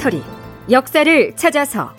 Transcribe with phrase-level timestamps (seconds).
[0.00, 0.22] 다큐멘터리
[0.70, 1.94] 역사를 찾아서.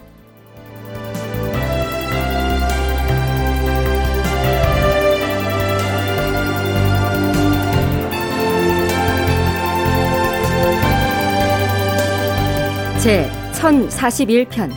[13.00, 14.72] 제 1041편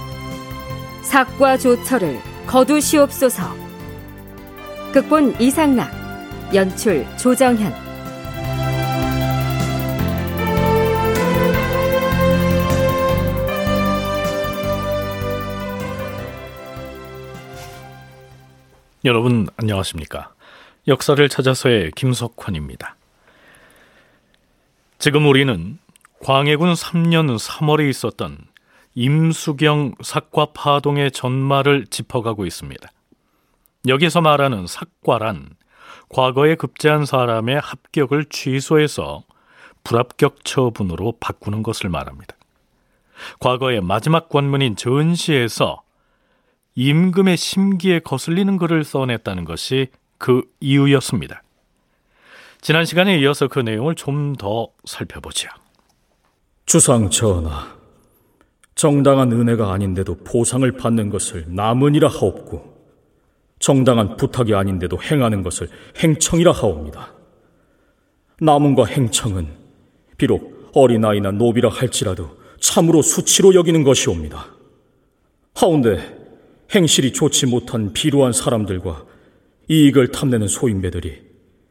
[1.03, 3.43] 삭과 조처를 거두시옵소서.
[4.93, 5.91] 극본 이상락
[6.55, 7.84] 연출 조정현
[19.05, 20.33] 여러분 안녕하십니까?
[20.89, 22.97] 역사를 찾아서의 김석환입니다.
[24.99, 25.79] 지금 우리는
[26.23, 28.39] 광해군 3년 3월에 있었던
[28.95, 32.89] 임수경 삭과 파동의 전말을 짚어가고 있습니다.
[33.87, 35.51] 여기서 말하는 삭과란
[36.09, 39.25] 과거에 급제한 사람의 합격을 취소해서
[39.83, 42.37] 불합격 처분으로 바꾸는 것을 말합니다.
[43.41, 45.83] 과거의 마지막 관문인 전시에서
[46.77, 51.43] 임금의 심기에 거슬리는 글을 써냈다는 것이 그 이유였습니다.
[52.61, 55.49] 지난 시간에 이어서 그 내용을 좀 더 살펴보죠.
[56.67, 57.77] 주상 전하,
[58.75, 62.75] 정당한 은혜가 아닌데도 보상을 받는 것을 남은이라 하옵고,
[63.59, 67.13] 정당한 부탁이 아닌데도 행하는 것을 행청이라 하옵니다.
[68.41, 69.49] 남은과 행청은
[70.17, 74.47] 비록 어린아이나 노비라 할지라도 참으로 수치로 여기는 것이옵니다.
[75.55, 76.24] 하운데
[76.73, 79.05] 행실이 좋지 못한 비루한 사람들과
[79.69, 81.23] 이익을 탐내는 소인배들이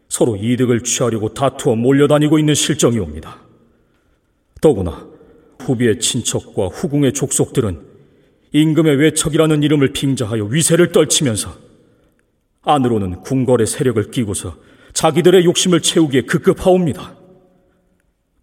[0.10, 3.42] 서로 이득을 취하려고 다투어 몰려다니고 있는 실정이옵니다.
[4.62, 5.08] 더구나
[5.60, 7.82] 후비의 친척과 후궁의 족속들은
[8.52, 11.56] 임금의 외척이라는 이름을 빙자하여 위세를 떨치면서
[12.62, 14.56] 안으로는 궁궐의 세력을 끼고서
[14.94, 17.16] 자기들의 욕심을 채우기에 급급하옵니다.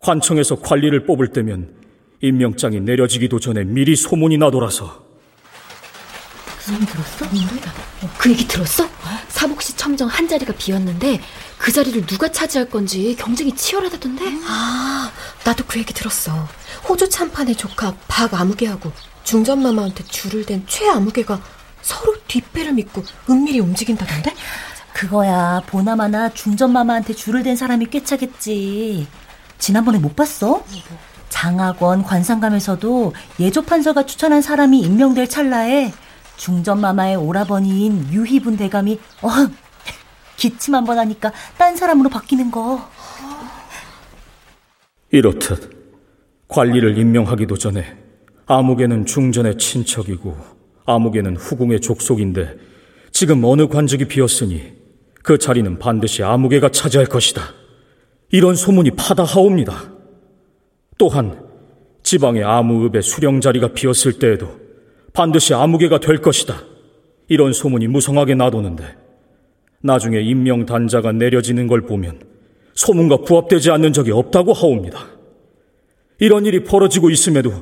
[0.00, 1.74] 관청에서 관리를 뽑을 때면
[2.20, 5.09] 임명장이 내려지기도 전에 미리 소문이 나돌아서
[6.70, 7.24] 소문 들었어?
[8.02, 8.88] 어, 그 얘기 들었어?
[9.28, 11.20] 사복시 첨정 한 자리가 비었는데
[11.58, 14.24] 그 자리를 누가 차지할 건지 경쟁이 치열하다던데?
[14.46, 15.10] 아,
[15.44, 16.48] 나도 그 얘기 들었어.
[16.88, 18.92] 호주 참판의 조카 박아무개하고
[19.24, 21.40] 중전마마한테 줄을 댄 최아무개가
[21.82, 24.34] 서로 뒷배를 믿고 은밀히 움직인다던데?
[24.92, 29.08] 그거야 보나마나 중전마마한테 줄을 댄 사람이 꽤 차겠지.
[29.58, 30.64] 지난번에 못 봤어?
[31.28, 35.92] 장학원 관상감에서도 예조 판서가 추천한 사람이 임명될 찰나에
[36.44, 39.28] 중전마마의 오라버니인 유희분 대감이 어
[40.36, 42.80] 기침 한 번 하니까 딴 사람으로 바뀌는 거.
[45.12, 45.70] 이렇듯
[46.48, 47.84] 관리를 임명하기도 전에
[48.46, 50.36] 아무개는 중전의 친척이고
[50.86, 52.56] 아무개는 후궁의 족속인데
[53.12, 54.72] 지금 어느 관직이 비었으니
[55.22, 57.42] 그 자리는 반드시 아무개가 차지할 것이다.
[58.30, 59.92] 이런 소문이 파다하옵니다.
[60.96, 61.44] 또한
[62.02, 64.58] 지방의 아무읍의 수령 자리가 비었을 때에도
[65.12, 66.62] 반드시 아무개가 될 것이다.
[67.28, 68.84] 이런 소문이 무성하게 나도는데
[69.82, 72.20] 나중에 임명 단자가 내려지는 걸 보면
[72.74, 75.06] 소문과 부합되지 않는 적이 없다고 하옵니다.
[76.18, 77.52] 이런 일이 벌어지고 있음에도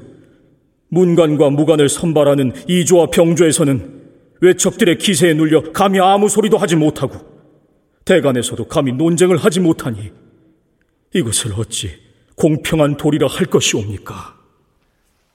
[0.88, 3.98] 문관과 무관을 선발하는 이조와 병조에서는
[4.40, 7.14] 외척들의 기세에 눌려 감히 아무 소리도 하지 못하고
[8.04, 10.10] 대간에서도 감히 논쟁을 하지 못하니
[11.14, 11.90] 이것을 어찌
[12.36, 14.36] 공평한 도리라 할 것이옵니까?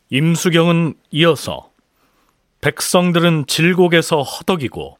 [0.09, 1.72] 임수경은 이어서
[2.63, 4.97] 백성들은 질곡에서 허덕이고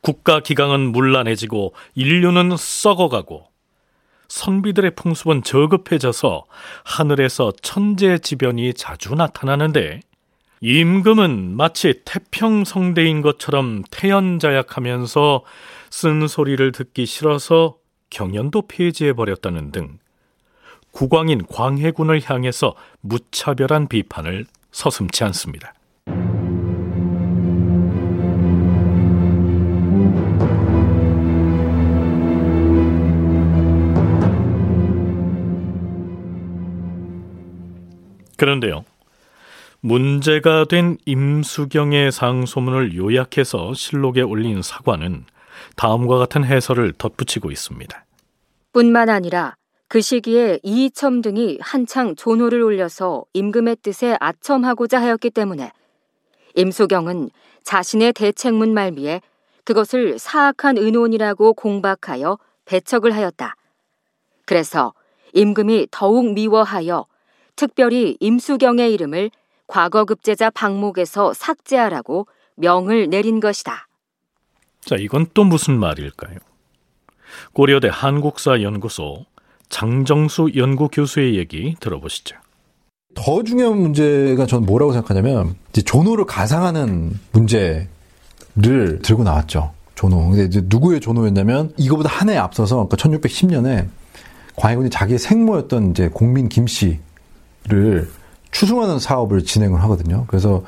[0.00, 3.44] 국가 기강은 문란해지고 인류는 썩어가고
[4.28, 6.46] 선비들의 풍습은 저급해져서
[6.84, 10.00] 하늘에서 천재지변이 자주 나타나는데
[10.62, 15.44] 임금은 마치 태평성대인 것처럼 태연자약하면서
[15.90, 17.76] 쓴소리를 듣기 싫어서
[18.08, 19.98] 경연도 폐지해버렸다는 등
[20.92, 25.74] 국왕인 광해군을 향해서 무차별한 비판을 서슴지 않습니다.
[38.38, 38.84] 그런데요.
[39.80, 45.24] 문제가 된 임수경의 상소문을 요약해서 실록에 올린 사관은
[45.76, 48.04] 다음과 같은 해설을 덧붙이고 있습니다.
[48.72, 49.56] 뿐만 아니라
[49.88, 55.72] 그 시기에 이이첨 등이 한창 조노를 올려서 임금의 뜻에 아첨하고자 하였기 때문에
[56.54, 57.30] 임수경은
[57.64, 59.20] 자신의 대책문 말미에
[59.64, 63.54] 그것을 사악한 은혼이라고 공박하여 배척을 하였다.
[64.44, 64.92] 그래서
[65.34, 67.06] 임금이 더욱 미워하여
[67.58, 69.30] 특별히 임수경의 이름을
[69.66, 73.88] 과거급제자 방목에서 삭제하라고 명을 내린 것이다.
[74.84, 76.36] 자, 이건 또 무슨 말일까요?
[77.52, 79.26] 고려대 한국사 연구소
[79.68, 82.36] 장정수 연구교수의 얘기 들어보시죠.
[83.14, 87.88] 더 중요한 문제가 저는 뭐라고 생각하냐면 이제 존호를 가상하는 문제를
[89.02, 89.72] 들고 나왔죠.
[89.96, 90.30] 존호.
[90.30, 93.88] 근데 이제 누구의 존호였냐면 이거보다 한 해 앞서서 그러니까 1610년에
[94.54, 97.00] 광해군이 자기의 생모였던 이제 공민 김씨
[97.68, 98.08] 를
[98.50, 100.24] 추승하는 사업을 진행을 하거든요.
[100.26, 100.62] 그래서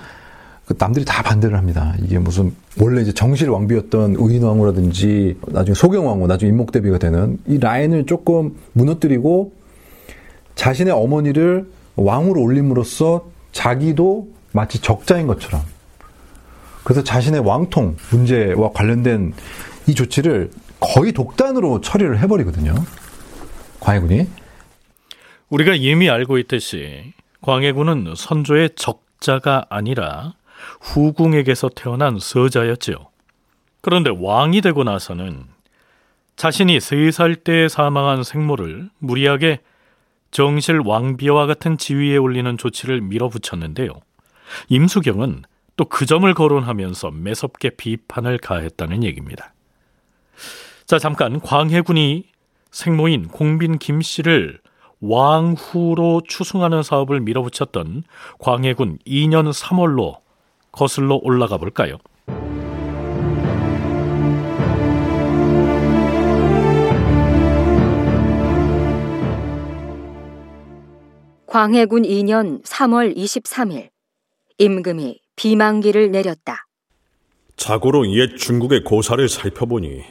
[0.66, 1.94] 그 남들이 다 반대를 합니다.
[2.02, 8.56] 이게 무슨 원래 이제 정실 왕비였던 의인왕후라든지 나중에 소경왕후, 나중에 임목대비가 되는 이 라인을 조금
[8.74, 9.52] 무너뜨리고
[10.54, 15.62] 자신의 어머니를 왕으로 올림으로써 자기도 마치 적자인 것처럼
[16.84, 19.32] 그래서 자신의 왕통 문제와 관련된
[19.86, 22.74] 이 조치를 거의 독단으로 처리를 해버리거든요.
[23.80, 24.26] 광해군이.
[25.50, 27.12] 우리가 이미 알고 있듯이
[27.42, 30.34] 광해군은 선조의 적자가 아니라
[30.80, 32.96] 후궁에게서 태어난 서자였지요.
[33.80, 35.44] 그런데 왕이 되고 나서는
[36.36, 39.60] 자신이 세살때 사망한 생모를 무리하게
[40.30, 43.92] 정실 왕비와 같은 지위에 올리는 조치를 밀어붙였는데요.
[44.68, 45.42] 임수경은
[45.76, 49.54] 또 그 점을 거론하면서 매섭게 비판을 가했다는 얘기입니다.
[50.84, 52.26] 자, 잠깐 광해군이
[52.70, 54.60] 생모인 공빈 김 씨를
[55.00, 58.04] 왕후로 추승하는 사업을 밀어붙였던
[58.38, 60.18] 광해군 2년 3월로
[60.72, 61.96] 거슬러 올라가 볼까요?
[71.46, 73.88] 광해군 2년 3월 23일
[74.58, 76.66] 임금이 비망기를 내렸다.
[77.56, 80.02] 자고로 옛 중국의 고사를 살펴보니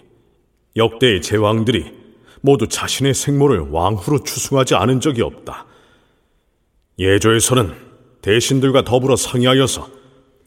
[0.76, 1.99] 역대의 제왕들이
[2.42, 5.66] 모두 자신의 생모를 왕후로 추승하지 않은 적이 없다.
[6.98, 7.76] 예조에서는
[8.22, 9.90] 대신들과 더불어 상의하여서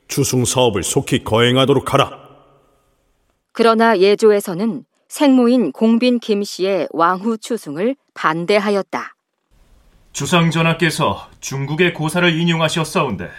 [0.09, 2.23] 추승 사업을 속히 거행하도록 하라.
[3.53, 9.15] 그러나 예조에서는 생모인 공빈 김 씨의 왕후 추승을 반대하였다.
[10.12, 13.31] 주상 전하께서 중국의 고사를 인용하셨사온데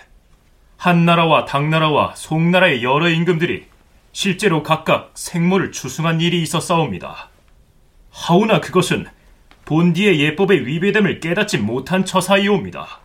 [0.78, 3.66] 한나라와 당나라와 송나라의 여러 임금들이
[4.12, 7.30] 실제로 각각 생모를 추승한 일이 있었사옵니다.
[8.14, 9.08] 하오나 그것은
[9.66, 13.00] 본디의 예법의 위배됨을 깨닫지 못한 처사이옵니다.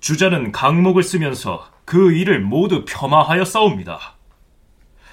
[0.00, 4.14] 주자는 강목을 쓰면서 그 일을 모두 폄하하였사옵니다.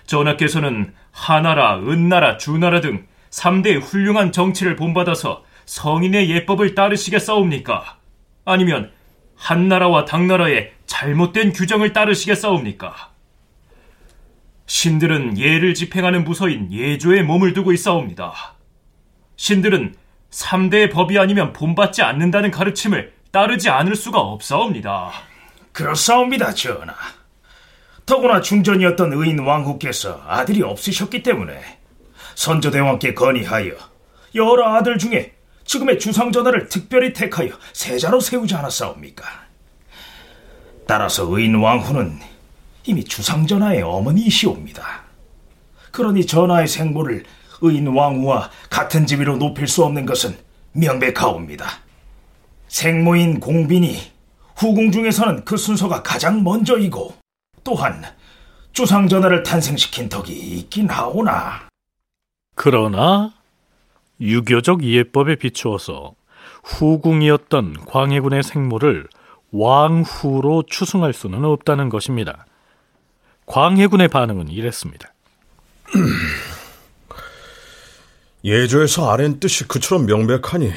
[0.07, 7.98] 전하께서는 하나라, 은나라, 주나라 등 3대의 훌륭한 정치를 본받아서 성인의 예법을 따르시겠사옵니까?
[8.45, 8.92] 아니면
[9.36, 13.12] 한나라와 당나라의 잘못된 규정을 따르시겠사옵니까?
[14.69, 18.54] 신들은 예를 집행하는 부서인 예조에 몸을 두고 있사옵니다.
[19.36, 19.95] 신들은
[20.30, 25.12] 3대의 법이 아니면 본받지 않는다는 가르침을 따르지 않을 수가 없사옵니다.
[25.71, 26.94] 그렇사옵니다, 전하.
[28.06, 31.80] 더구나 중전이었던 의인 왕후께서 아들이 없으셨기 때문에
[32.36, 33.71] 선조대왕께 건의하여
[34.36, 35.33] 여러 아들 중에
[35.66, 39.25] 지금의 주상전하를 특별히 택하여 세자로 세우지 않았사옵니까?
[40.86, 42.19] 따라서 의인 왕후는
[42.90, 45.04] 이미 주상전하의 어머니이시옵니다.
[45.92, 47.24] 그러니 전하의 생모를
[47.62, 50.36] 의인 왕후와 같은 지위로 높일 수 없는 것은
[50.72, 51.68] 명백하옵니다.
[52.68, 53.96] 생모인 공빈이
[54.56, 57.14] 후궁 중에서는 그 순서가 가장 먼저이고
[57.64, 58.04] 또한
[58.74, 61.68] 주상전하를 탄생시킨 덕이 있긴 하오나
[62.56, 63.34] 그러나
[64.19, 66.14] 유교적 이해법에 비추어서
[66.64, 69.08] 후궁이었던 광해군의 생모를
[69.52, 72.46] 왕후로 추승할 수는 없다는 것입니다.
[73.50, 75.12] 광해군의 반응은 이랬습니다.
[78.46, 80.72] 예조에서 아랜 뜻이 그처럼 명백하니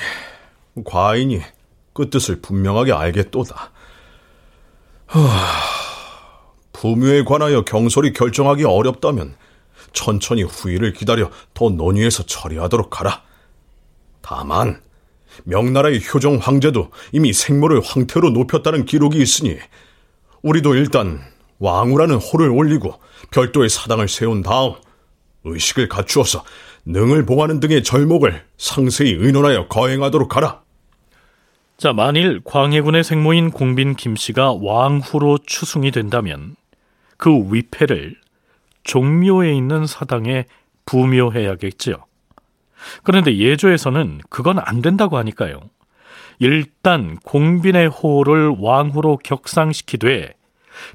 [0.82, 1.42] 과인이
[1.92, 3.70] 그 뜻을 분명하게 알겠도다.
[6.72, 9.36] 부묘에 관하여 경솔이 결정하기 어렵다면
[9.92, 13.22] 천천히 후일을 기다려 더 논의해서 처리하도록 하라.
[14.22, 14.80] 다만
[15.44, 19.58] 명나라의 효정 황제도 이미 생모를 황태로 높였다는 기록이 있으니
[20.40, 21.31] 우리도 일단
[21.62, 22.94] 왕후라는 호를 올리고
[23.30, 24.74] 별도의 사당을 세운 다음
[25.44, 26.44] 의식을 갖추어서
[26.84, 30.62] 능을 봉하는 등의 절목을 상세히 의논하여 거행하도록 하라.
[31.78, 36.56] 자, 만일 광해군의 생모인 공빈 김씨가 왕후로 추승이 된다면
[37.16, 38.16] 그 위패를
[38.82, 40.46] 종묘에 있는 사당에
[40.84, 41.94] 부묘해야겠지요.
[43.04, 45.60] 그런데 예조에서는 그건 안 된다고 하니까요.
[46.40, 50.34] 일단 공빈의 호를 왕후로 격상시키되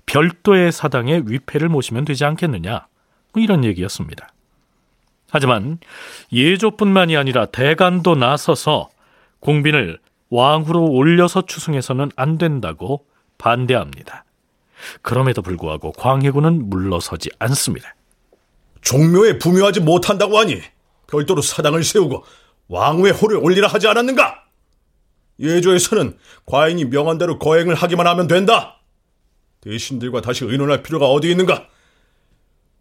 [0.06, 2.88] 별도의 사당에 위패를 모시면 되지 않겠느냐.
[3.34, 4.30] 뭐 이런 얘기였습니다.
[5.30, 5.80] 하지만
[6.32, 8.90] 예조뿐만이 아니라 대간도 나서서
[9.40, 13.06] 공빈을 왕후로 올려서 추승해서는 안 된다고
[13.38, 14.26] 반대합니다.
[15.02, 17.96] 그럼에도 불구하고 광해군은 물러서지 않습니다.
[18.82, 20.62] 종묘에 부묘하지 못한다고 하니
[21.08, 22.24] 별도로 사당을 세우고
[22.68, 24.44] 왕후의 호를 올리라 하지 않았는가?
[25.40, 28.77] 예조에서는 과인이 명한 대로 거행을 하기만 하면 된다.
[29.62, 31.68] 대신들과 다시 의논할 필요가 어디 있는가?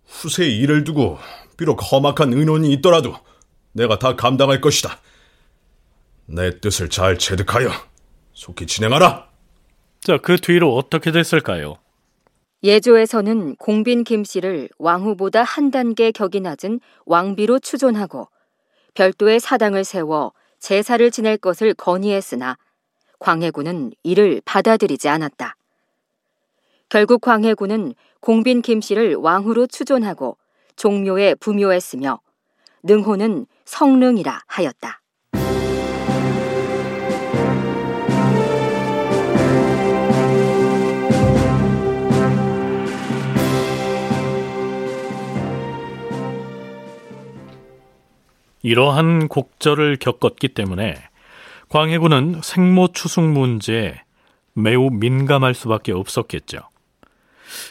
[0.06, 1.18] 후세의 일을 두고
[1.56, 3.16] 비록 험악한 의논이 있더라도
[3.73, 5.00] 내가 다 감당할 것이다.
[6.26, 7.71] 내 뜻을 잘 체득하여
[8.33, 9.28] 속히 진행하라.
[10.00, 11.76] 자, 그 뒤로 어떻게 됐을까요?
[12.62, 18.28] 예조에서는 공빈 김씨를 왕후보다 한 단계 격이 낮은 왕비로 추존하고
[18.95, 22.56] 별도의 사당을 세워 제사를 지낼 것을 건의했으나
[23.18, 25.55] 광해군은 이를 받아들이지 않았다.
[26.88, 30.38] 결국 광해군은 공빈 김씨를 왕후로 추존하고
[30.76, 32.21] 종묘에 부묘했으며
[32.85, 35.02] 능호는 성릉이라 하였다.
[48.62, 50.97] 이러한 곡절을 겪었기 때문에
[51.69, 54.02] 광해군은 생모 추승 문제에
[54.55, 56.59] 매우 민감할 수밖에 없었겠죠.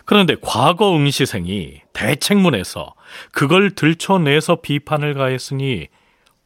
[0.05, 2.93] 그런데 과거 응시생이 대책문에서
[3.31, 5.87] 그걸 들춰내서 비판을 가했으니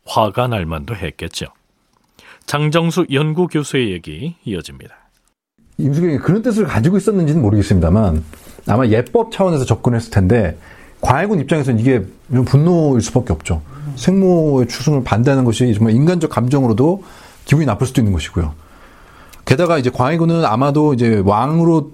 [0.06, 1.48] 화가 날 만도 했겠죠.
[2.46, 4.96] 장정수 연구교수의 얘기 이어집니다.
[5.78, 8.24] 임수경이 그런 뜻을 가지고 있었는지는 모르겠습니다만
[8.68, 10.58] 아마 예법 차원에서 접근했을 텐데
[11.02, 12.04] 과외군 입장에서는 이게
[12.46, 13.62] 분노일 수밖에 없죠.
[13.96, 17.04] 생모의 추승을 반대하는 것이 정말 인간적 감정으로도
[17.46, 18.54] 기분이 나쁠 수도 있는 것이고요.
[19.46, 21.94] 게다가 이제 광해군은 아마도 이제 왕으로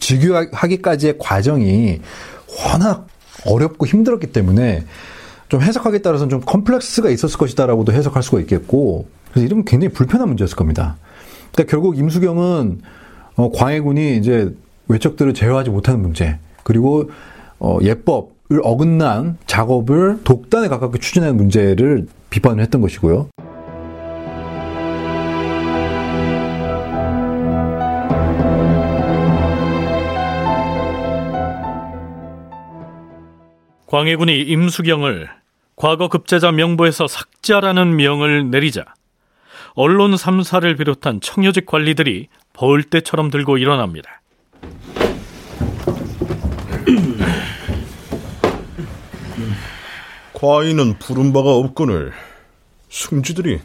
[0.00, 2.00] 즉위하기까지의 과정이
[2.64, 3.06] 워낙
[3.46, 4.84] 어렵고 힘들었기 때문에
[5.48, 10.56] 좀 해석하기에 따라서는 좀 컴플렉스가 있었을 것이다라고도 해석할 수가 있겠고 그래서 이러면 굉장히 불편한 문제였을
[10.56, 10.96] 겁니다.
[11.52, 12.80] 그러니까 결국 임수경은
[13.36, 14.54] 어, 광해군이 이제
[14.88, 17.10] 외척들을 제어하지 못하는 문제 그리고
[17.58, 23.28] 어, 예법을 어긋난 작업을 독단에 가깝게 추진하는 문제를 비판을 했던 것이고요.
[33.88, 35.30] 광해군이 임수경을
[35.74, 38.84] 과거 급제자 명부에서 삭제하라는 명을 내리자
[39.72, 44.20] 언론 3사를 비롯한 청요직 관리들이 벌떼처럼 들고 일어납니다.
[50.34, 52.12] 과인은 부른 바가 없거늘
[52.90, 53.60] 승지들이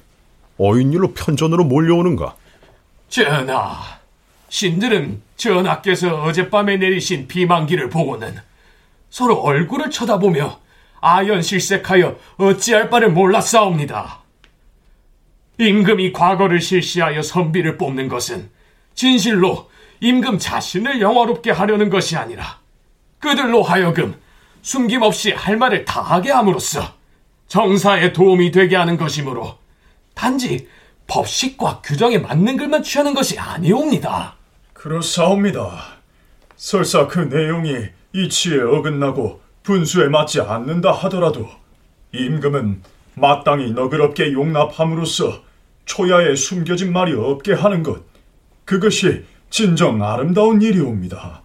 [0.57, 2.35] 어인일로 편전으로 몰려오는가?
[3.09, 3.77] 전하,
[4.47, 8.52] 신들은 전하께서 어젯밤에 내리신 비만기를 보고는
[9.13, 10.59] 서로 얼굴을 쳐다보며
[10.99, 14.23] 아연실색하여 어찌할 바를 몰랐사옵니다.
[15.59, 18.49] 임금이 과거를 실시하여 선비를 뽑는 것은
[18.95, 22.57] 진실로 임금 자신을 영화롭게 하려는 것이 아니라
[23.19, 24.19] 그들로 하여금
[24.63, 26.81] 숨김없이 할 말을 다하게 함으로써
[27.47, 29.59] 정사에 도움이 되게 하는 것이므로
[30.15, 30.67] 단지
[31.05, 34.37] 법식과 규정에 맞는 글만 취하는 것이 아니옵니다.
[34.73, 35.99] 그렇사옵니다.
[36.55, 41.49] 설사 그 내용이 이치에 어긋나고 분수에 맞지 않는다 하더라도
[42.13, 42.81] 임금은
[43.15, 45.41] 마땅히 너그럽게 용납함으로써
[45.85, 48.03] 초야에 숨겨진 말이 없게 하는 것
[48.65, 51.43] 그것이 진정 아름다운 일이옵니다.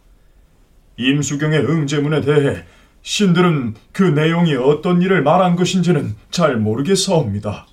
[0.96, 2.64] 임수경의 응제문에 대해
[3.02, 7.66] 신들은 그 내용이 어떤 일을 말한 것인지는 잘 모르겠사옵니다.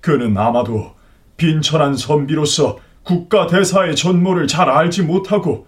[0.00, 0.94] 그는 아마도
[1.36, 5.66] 빈천한 선비로서 국가 대사의 전모를 잘 알지 못하고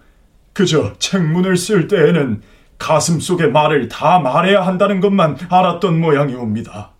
[0.57, 2.41] 그저 책문을 쓸 때에는
[2.79, 6.93] 가슴 속의 말을 다 말해야 한다는 것만 알았던 모양이옵니다.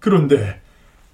[0.00, 0.60] 그런데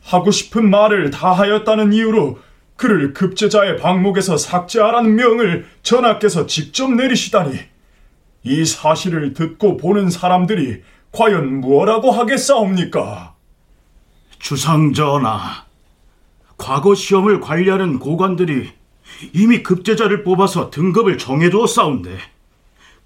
[0.03, 2.41] 하고 싶은 말을 다 하였다는 이유로
[2.75, 7.57] 그를 급제자의 방목에서 삭제하라는 명을 전하께서 직접 내리시다니
[8.43, 13.37] 이 사실을 듣고 보는 사람들이 과연 무엇라고 하겠사옵니까?
[14.41, 15.67] 주상전하,
[16.57, 18.80] 과거 시험을 관리하는 고관들이
[19.33, 22.19] 이미 급제자를 뽑아서 등급을 정해두었사온데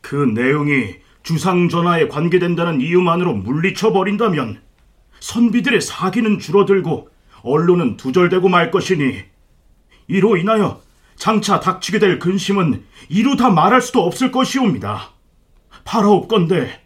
[0.00, 4.60] 그 내용이 주상전하에 관계된다는 이유만으로 물리쳐 버린다면
[5.20, 7.08] 선비들의 사기는 줄어들고
[7.42, 9.22] 언론은 두절되고 말 것이니
[10.06, 10.82] 이로 인하여
[11.16, 15.10] 장차 닥치게 될 근심은 이루 다 말할 수도 없을 것이옵니다.
[15.84, 16.80] 바라옵건대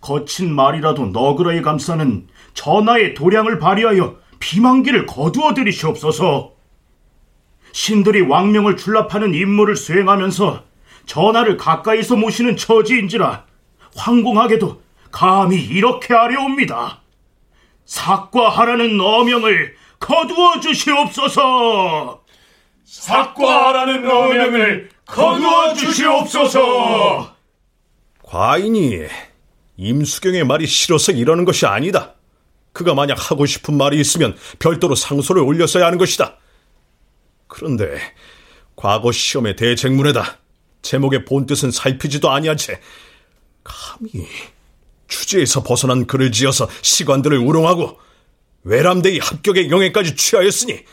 [0.00, 6.53] 거친 말이라도 너그러이 감싸는 전하의 도량을 발휘하여 비만기를 거두어 들이시옵소서.
[7.74, 10.62] 신들이 왕명을 출납하는 임무를 수행하면서
[11.06, 13.44] 전하를 가까이서 모시는 처지인지라
[13.96, 17.00] 황공하게도 감히 이렇게 하려옵니다.
[17.84, 22.22] 삭과하라는 어명을 거두어 주시옵소서.
[22.84, 27.34] 삭과하라는 어명을 거두어 주시옵소서.
[28.22, 29.00] 과인이
[29.76, 32.14] 임수경의 말이 싫어서 이러는 것이 아니다.
[32.72, 36.36] 그가 만약 하고 싶은 말이 있으면 별도로 상소를 올렸어야 하는 것이다.
[37.46, 37.98] 그런데
[38.76, 40.38] 과거 시험의 대책문에다
[40.82, 42.80] 제목의 본뜻은 살피지도 아니한 채
[43.62, 44.26] 감히
[45.08, 47.98] 주제에서 벗어난 글을 지어서 시관들을 우롱하고
[48.64, 50.84] 외람되이 합격의 영예까지 취하였으니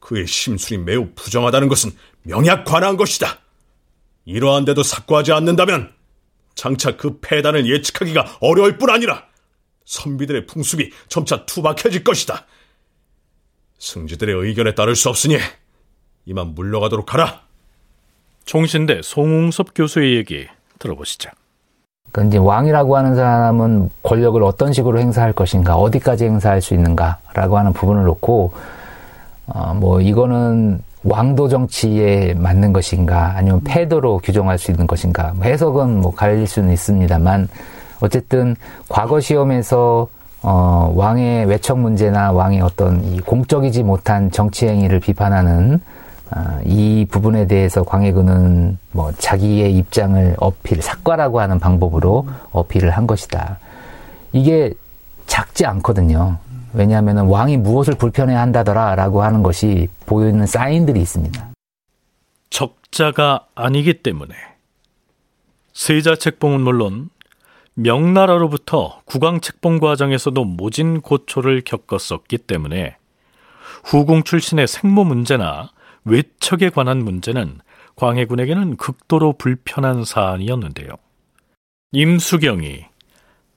[0.00, 1.90] 그의 심술이 매우 부정하다는 것은
[2.22, 3.40] 명약 관한 것이다.
[4.24, 5.92] 이러한데도 삭과하지 않는다면
[6.54, 9.26] 장차 그 패단을 예측하기가 어려울 뿐 아니라
[9.86, 12.46] 선비들의 풍습이 점차 투박해질 것이다.
[13.78, 15.38] 승지들의 의견에 따를 수 없으니
[16.28, 17.40] 이만 물러가도록 하라.
[18.44, 20.46] 총신대 송웅섭 교수의 얘기
[20.78, 21.30] 들어보시죠.
[22.12, 27.72] 그러니까 이제 왕이라고 하는 사람은 권력을 어떤 식으로 행사할 것인가, 어디까지 행사할 수 있는가라고 하는
[27.72, 28.52] 부분을 놓고,
[29.46, 36.02] 어, 뭐, 이거는 왕도 정치에 맞는 것인가, 아니면 패도로 규정할 수 있는 것인가, 뭐 해석은
[36.02, 37.48] 뭐 갈릴 수는 있습니다만,
[38.00, 38.54] 어쨌든
[38.90, 40.08] 과거 시험에서
[40.42, 45.97] 어, 왕의 외척 문제나 왕의 어떤 이 공적이지 못한 정치 행위를 비판하는 어,
[46.64, 53.58] 이 부분에 대해서 광해군은 뭐 자기의 입장을 어필, 삭과라고 하는 방법으로 어필을 한 것이다.
[54.32, 54.72] 이게
[55.26, 56.38] 작지 않거든요.
[56.72, 61.48] 왜냐하면 왕이 무엇을 불편해 한다더라라고 하는 것이 보이는 사인들이 있습니다.
[62.50, 64.34] 적자가 아니기 때문에
[65.72, 67.10] 세자 책봉은 물론
[67.74, 72.96] 명나라로부터 국왕 책봉 과정에서도 모진 고초를 겪었었기 때문에
[73.84, 75.70] 후궁 출신의 생모 문제나
[76.08, 77.60] 외척에 관한 문제는
[77.96, 80.88] 광해군에게는 극도로 불편한 사안이었는데요.
[81.92, 82.84] 임수경이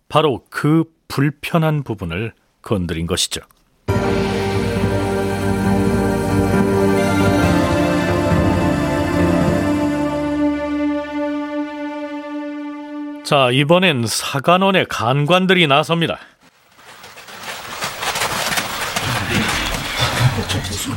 [0.10, 3.41] 바로 그 불편한 부분을 건드린 것이죠.
[13.24, 16.19] 자, 이번엔 사관원의 간관들이 나섭니다.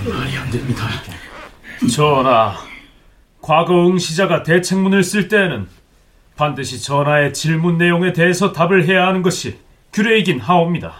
[0.09, 0.89] 말이 안 됩니다.
[1.89, 2.55] 전하,
[3.41, 5.69] 과거 응시자가 대책문을 쓸 때에는
[6.37, 9.59] 반드시 전하의 질문 내용에 대해서 답을 해야 하는 것이
[9.93, 10.95] 규례이긴 하옵니다.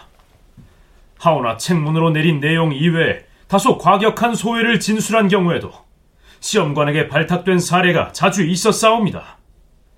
[1.17, 5.71] 하오나 책문으로 내린 내용 이외에 다소 과격한 소회를 진술한 경우에도
[6.39, 9.37] 시험관에게 발탁된 사례가 자주 있었사옵니다.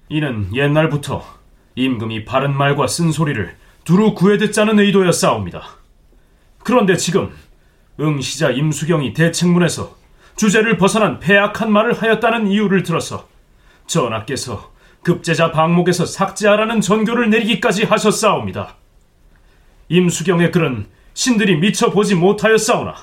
[0.09, 1.25] 이는 옛날부터
[1.75, 5.63] 임금이 바른 말과 쓴소리를 두루 구해 듣자는 의도였사옵니다.
[6.63, 7.31] 그런데 지금
[7.99, 9.96] 응시자 임수경이 대책문에서
[10.37, 13.27] 주제를 벗어난 폐악한 말을 하였다는 이유를 들어서
[13.87, 14.71] 전하께서
[15.01, 18.75] 급제자 방목에서 삭제하라는 전교를 내리기까지 하셨사옵니다.
[19.89, 22.95] 임수경의 글은 신들이 미처 보지 못하였사오나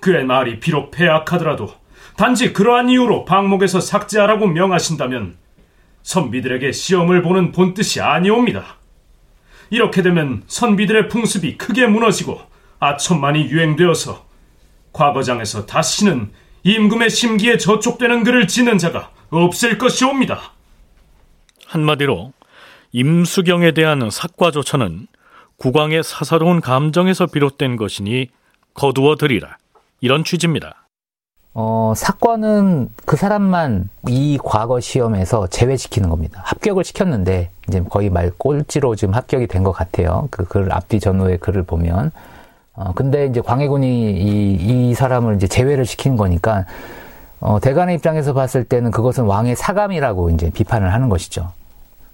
[0.00, 1.74] 그의 말이 비록 폐악하더라도
[2.16, 5.36] 단지 그러한 이유로 방목에서 삭제하라고 명하신다면
[6.02, 8.76] 선비들에게 시험을 보는 본뜻이 아니옵니다.
[9.70, 12.40] 이렇게 되면 선비들의 풍습이 크게 무너지고
[12.78, 14.26] 아천만이 유행되어서
[14.92, 16.32] 과거장에서 다시는
[16.64, 20.52] 임금의 심기에 저촉되는 글을 짓는 자가 없을 것이옵니다.
[21.66, 22.32] 한마디로
[22.92, 25.06] 임수경에 대한 삭과 조처는
[25.56, 28.28] 국왕의 사사로운 감정에서 비롯된 것이니
[28.74, 29.56] 거두어 드리라
[30.00, 30.86] 이런 취지입니다.
[31.54, 36.40] 어, 사건은 그 사람만 이 과거 시험에서 제외시키는 겁니다.
[36.46, 40.28] 합격을 시켰는데, 이제 거의 말 꼴찌로 지금 합격이 된 것 같아요.
[40.30, 42.10] 그 글, 앞뒤 전후의 글을 보면.
[42.74, 46.64] 어, 근데 이제 광해군이 이, 이 사람을 이제 제외를 시킨 거니까,
[47.40, 51.50] 어, 대간의 입장에서 봤을 때는 그것은 왕의 사감이라고 이제 비판을 하는 것이죠.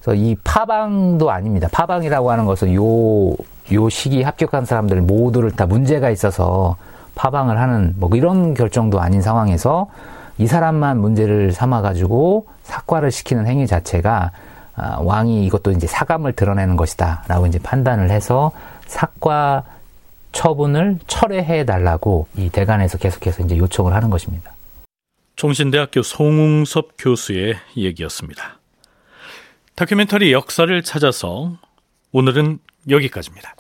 [0.01, 1.69] 그래서 이 파방도 아닙니다.
[1.71, 3.31] 파방이라고 하는 것은 요,
[3.73, 6.77] 요 시기 합격한 사람들 모두를 다 문제가 있어서
[7.15, 9.89] 파방을 하는 뭐 이런 결정도 아닌 상황에서
[10.39, 14.31] 이 사람만 문제를 삼아 가지고 사과를 시키는 행위 자체가
[14.77, 18.53] 아, 왕이 이것도 이제 사감을 드러내는 것이다라고 이제 판단을 해서
[18.87, 19.65] 사과
[20.39, 24.55] 처분을 철회해 달라고 이 대관에서 계속해서 이제 요청을 하는 것입니다.
[25.35, 28.61] 종신대학교 송웅섭 교수의 얘기였습니다.
[29.75, 31.59] 다큐멘터리 역사를 찾아서
[32.13, 33.57] 오늘은 여기까지입니다.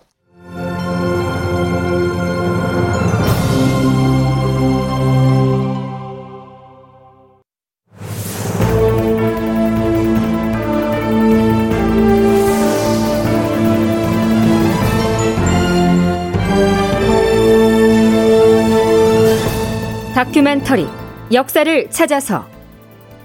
[20.59, 20.87] 다큐멘터리
[21.33, 22.47] 역사를 찾아서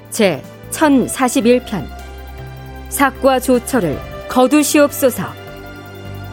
[0.10, 1.86] 제 1041편
[2.89, 5.24] 삭과 조처를 거두시옵소서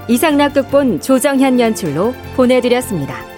[0.09, 3.30] 이상락 극본 조정현 연출로 보내드렸습니다.